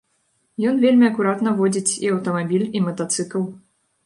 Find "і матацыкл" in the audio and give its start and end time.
2.81-3.47